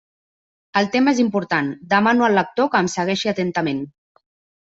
El 0.79 0.87
tema 0.95 1.11
és 1.15 1.19
important; 1.23 1.67
demano 1.91 2.25
al 2.29 2.35
lector 2.39 2.69
que 2.75 2.81
em 2.85 2.89
segueixi 2.95 3.31
atentament. 3.35 3.85